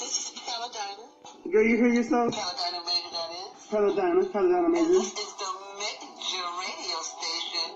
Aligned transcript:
This 0.00 0.32
is 0.32 0.40
Paladinah. 0.48 1.52
Girl, 1.52 1.62
you 1.62 1.76
hear 1.76 1.92
yourself? 1.92 2.32
Paladinah 2.32 2.84
Major, 2.86 3.10
that 3.12 3.30
is. 3.36 3.66
Paladinah, 3.68 4.24
Paladinah 4.32 4.68
Major. 4.70 4.88
this 4.88 5.12
is 5.12 5.32
the 5.36 5.50
Major 5.76 6.46
radio 6.56 6.98
station, 7.04 7.68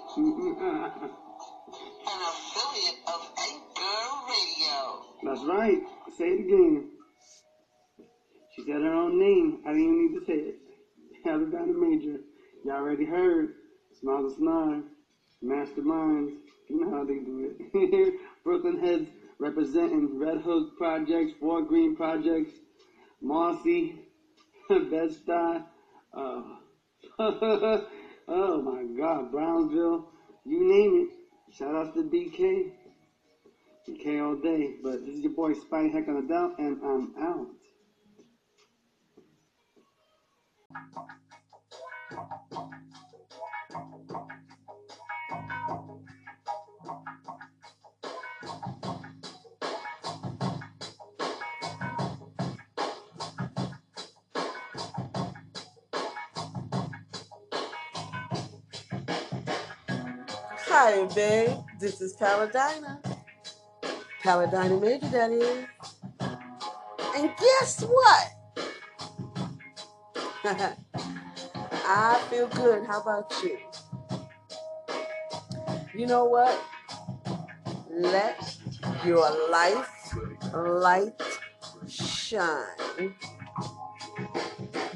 an 2.00 2.20
affiliate 2.32 3.00
of 3.12 3.20
Anchor 3.44 4.08
Radio. 4.32 5.04
That's 5.22 5.44
right. 5.44 5.78
Say 6.16 6.28
it 6.28 6.40
again. 6.40 6.88
She 8.56 8.62
said 8.62 8.80
her 8.80 8.94
own 8.94 9.18
name. 9.18 9.58
I 9.66 9.72
didn't 9.72 9.84
even 9.84 10.06
need 10.06 10.18
to 10.18 10.24
say 10.24 10.38
it. 10.48 10.56
Paladinah 11.24 11.74
Major. 11.74 12.20
Y'all 12.64 12.76
already 12.76 13.04
heard. 13.04 13.50
Smile 14.00 14.22
to 14.22 14.34
Snarl. 14.34 14.82
Masterminds. 15.44 16.32
You 16.70 16.80
know 16.80 16.90
how 16.90 17.04
they 17.04 17.18
do 17.18 17.50
it. 17.74 18.14
Brooklyn 18.44 18.78
Heads 18.78 19.10
representing 19.38 20.18
Red 20.18 20.38
Hook 20.38 20.76
Projects, 20.76 21.32
Fort 21.40 21.68
Greene 21.68 21.94
Projects, 21.94 22.52
Marcy, 23.20 23.94
Bed-Stuy, 24.68 25.62
uh, 26.16 26.42
oh 27.18 28.60
my 28.62 28.84
God, 28.96 29.30
Brownsville, 29.30 30.06
you 30.44 30.64
name 30.64 31.02
it. 31.02 31.08
Shout 31.54 31.74
out 31.74 31.94
to 31.94 32.02
BK. 32.02 32.70
BK 33.88 34.24
all 34.24 34.34
day. 34.34 34.74
But 34.82 35.04
this 35.04 35.14
is 35.14 35.20
your 35.20 35.32
boy 35.32 35.52
Spike 35.54 35.92
Heck 35.92 36.08
on 36.08 36.16
the 36.16 36.22
Doubt, 36.22 36.58
and 36.58 36.78
I'm 36.82 37.12
out. 37.20 37.48
Hi, 60.76 61.06
babe. 61.14 61.56
This 61.78 62.00
is 62.00 62.14
Paladinah. 62.14 63.00
Paladinah 64.24 64.80
Major, 64.80 65.06
that 65.06 65.30
is. 65.30 65.66
And 67.14 67.30
guess 67.38 67.82
what? 67.82 68.26
I 71.86 72.20
feel 72.28 72.48
good. 72.48 72.84
How 72.88 73.00
about 73.00 73.32
you? 73.44 73.56
You 75.94 76.08
know 76.08 76.24
what? 76.24 76.60
Let 77.88 78.56
your 79.06 79.30
life 79.52 80.12
light 80.52 81.22
shine. 81.86 83.14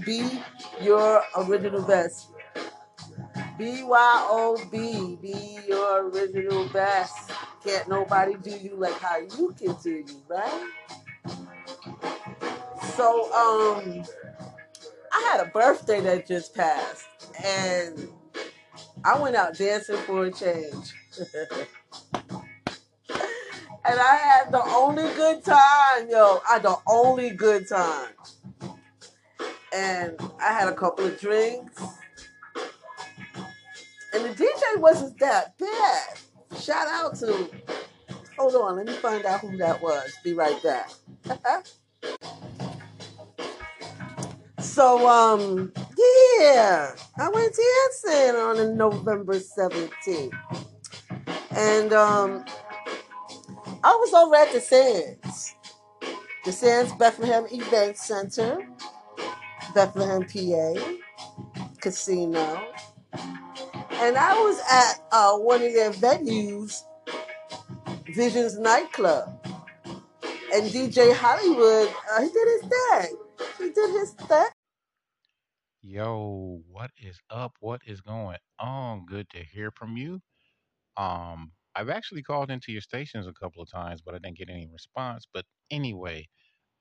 Be 0.04 0.42
your 0.82 1.22
original 1.36 1.82
best. 1.82 2.32
BYOB, 3.58 5.20
be 5.20 5.58
your 5.66 6.08
original 6.08 6.68
best. 6.68 7.32
Can't 7.64 7.88
nobody 7.88 8.34
do 8.36 8.50
you 8.50 8.76
like 8.76 8.98
how 9.00 9.18
you 9.18 9.54
can 9.58 9.74
do 9.82 9.90
you, 9.90 10.22
right? 10.28 10.70
So, 12.96 13.24
um, 13.32 14.04
I 15.12 15.20
had 15.32 15.40
a 15.40 15.50
birthday 15.50 16.00
that 16.02 16.26
just 16.26 16.54
passed, 16.54 17.06
and 17.44 18.08
I 19.04 19.18
went 19.20 19.34
out 19.34 19.56
dancing 19.56 19.96
for 19.98 20.26
a 20.26 20.32
change. 20.32 20.94
and 21.20 21.68
I 23.84 24.16
had 24.16 24.52
the 24.52 24.62
only 24.64 25.04
good 25.14 25.44
time, 25.44 26.08
yo. 26.10 26.40
I 26.48 26.54
had 26.54 26.62
the 26.62 26.76
only 26.86 27.30
good 27.30 27.68
time. 27.68 28.10
And 29.74 30.16
I 30.40 30.52
had 30.52 30.68
a 30.68 30.74
couple 30.74 31.06
of 31.06 31.18
drinks. 31.20 31.82
The 34.74 34.80
wasn't 34.80 35.18
that 35.18 35.58
bad. 35.58 36.18
Shout 36.60 36.88
out 36.88 37.16
to, 37.16 37.48
hold 38.38 38.54
on, 38.54 38.76
let 38.76 38.86
me 38.86 38.92
find 38.94 39.24
out 39.24 39.40
who 39.40 39.56
that 39.58 39.80
was. 39.80 40.16
Be 40.24 40.32
right 40.32 40.60
back. 40.62 40.90
so, 44.60 45.08
um, 45.08 45.72
yeah, 46.38 46.94
I 47.18 47.28
went 47.28 47.54
dancing 47.54 48.36
on 48.36 48.76
November 48.76 49.34
17th. 49.34 50.32
And, 51.50 51.92
um, 51.92 52.44
I 53.84 53.94
was 53.94 54.12
over 54.12 54.34
at 54.34 54.52
the 54.52 54.60
Sands. 54.60 55.54
The 56.44 56.52
Sands 56.52 56.92
Bethlehem 56.92 57.46
Event 57.50 57.96
Center, 57.96 58.68
Bethlehem, 59.74 60.24
PA, 60.24 60.74
Casino 61.80 62.68
and 64.00 64.16
I 64.18 64.34
was 64.34 64.60
at 64.70 64.94
uh, 65.12 65.38
one 65.38 65.62
of 65.62 65.74
their 65.74 65.92
venues, 65.92 66.82
Visions 68.14 68.58
Nightclub, 68.58 69.46
and 70.54 70.64
DJ 70.70 71.14
Hollywood, 71.14 71.94
uh, 72.12 72.22
he 72.22 72.28
did 72.30 72.48
his 72.48 72.62
thing. 72.62 73.16
He 73.58 73.70
did 73.70 73.90
his 74.00 74.12
thing. 74.12 74.46
Yo, 75.82 76.60
what 76.70 76.90
is 76.98 77.20
up? 77.30 77.54
What 77.60 77.82
is 77.86 78.00
going 78.00 78.38
on? 78.58 79.06
Good 79.06 79.30
to 79.30 79.38
hear 79.44 79.70
from 79.70 79.96
you. 79.96 80.20
Um, 80.96 81.52
I've 81.76 81.90
actually 81.90 82.22
called 82.22 82.50
into 82.50 82.72
your 82.72 82.82
stations 82.82 83.26
a 83.28 83.32
couple 83.34 83.62
of 83.62 83.70
times, 83.70 84.02
but 84.02 84.14
I 84.14 84.18
didn't 84.18 84.38
get 84.38 84.50
any 84.50 84.68
response. 84.72 85.26
But 85.32 85.44
anyway, 85.70 86.28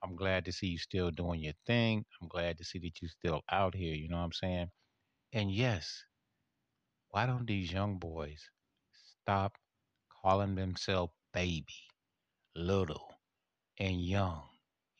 I'm 0.04 0.16
glad 0.16 0.44
to 0.46 0.52
see 0.52 0.68
you 0.68 0.78
still 0.78 1.10
doing 1.10 1.42
your 1.42 1.54
thing. 1.66 2.04
I'm 2.22 2.28
glad 2.28 2.58
to 2.58 2.64
see 2.64 2.80
that 2.80 3.02
you're 3.02 3.10
still 3.10 3.42
out 3.52 3.74
here. 3.74 3.94
You 3.94 4.08
know 4.08 4.18
what 4.18 4.24
I'm 4.24 4.32
saying? 4.32 4.68
And 5.32 5.52
yes, 5.52 6.04
why 7.18 7.26
don't 7.26 7.48
these 7.48 7.72
young 7.72 7.98
boys 7.98 8.48
stop 9.22 9.54
calling 10.22 10.54
themselves 10.54 11.12
baby, 11.34 11.66
little, 12.54 13.08
and 13.80 14.00
young? 14.00 14.42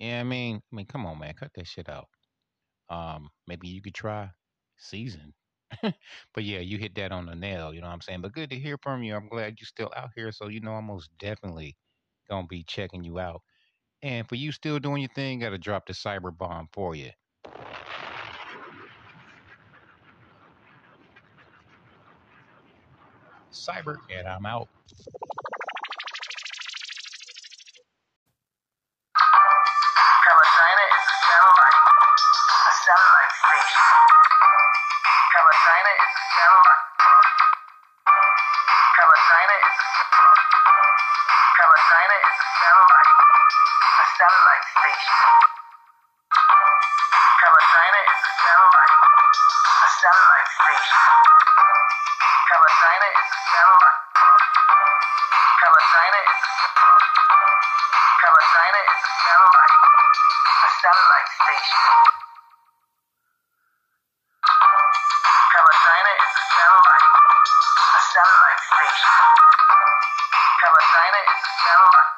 Yeah, 0.01 0.19
I 0.19 0.25
mean, 0.25 0.57
I 0.57 0.75
mean, 0.75 0.87
come 0.87 1.07
on, 1.07 1.21
man, 1.21 1.35
cut 1.35 1.53
that 1.55 1.69
shit 1.69 1.89
out. 1.89 2.09
Um, 2.91 3.31
maybe 3.47 3.69
you 3.69 3.81
could 3.81 3.95
try 3.95 4.31
season. 4.79 5.33
but 5.83 6.43
yeah, 6.43 6.59
you 6.59 6.77
hit 6.77 6.97
that 6.97 7.13
on 7.13 7.27
the 7.27 7.37
nail, 7.37 7.73
you 7.73 7.81
know 7.81 7.87
what 7.87 7.93
I'm 7.93 8.01
saying? 8.01 8.23
But 8.23 8.33
good 8.33 8.51
to 8.51 8.57
hear 8.59 8.79
from 8.83 9.05
you. 9.05 9.15
I'm 9.15 9.29
glad 9.29 9.55
you're 9.61 9.67
still 9.67 9.93
out 9.95 10.11
here. 10.17 10.33
So, 10.33 10.49
you 10.49 10.59
know, 10.59 10.73
I'm 10.73 10.87
most 10.87 11.11
definitely 11.21 11.77
gonna 12.29 12.49
be 12.49 12.65
checking 12.65 13.05
you 13.05 13.21
out. 13.21 13.43
And 14.03 14.29
for 14.29 14.35
you 14.35 14.51
still 14.51 14.81
doing 14.81 15.03
your 15.03 15.15
thing, 15.15 15.39
gotta 15.39 15.57
drop 15.57 15.87
the 15.87 15.93
cyber 15.93 16.37
bomb 16.37 16.69
for 16.73 16.97
you. 16.97 17.13
Cyber, 23.53 23.99
and 24.11 24.29
I'm 24.29 24.47
out. 24.47 24.69
Is 30.89 30.95
a 30.97 30.97
satellite, 31.29 31.79
a 32.53 32.73
satellite 32.85 33.33
station. 33.39 33.87
Is 35.35 35.41
a 35.41 35.55
satellite. 35.65 36.03
Is 36.03 36.15
a 42.37 42.43
satellite, 42.59 43.13
a 43.87 44.07
satellite 44.19 44.65
station. 44.79 45.38
Satellite 50.09 50.49
station. 50.49 51.05
Paladinah 52.49 53.13
is 53.13 53.29
a 53.29 53.41
satellite. 53.53 54.01
A 60.49 60.71
satellite, 60.81 61.29
station. 61.29 61.93
Paladinah 65.53 66.17
is 66.25 66.33
a 66.33 66.45
satellite, 66.57 67.07
a 67.69 68.01
satellite 68.09 68.61
station. 68.65 69.13
Paladinah 70.57 71.25
is 71.37 71.37
a 71.37 71.53
satellite. 71.69 72.18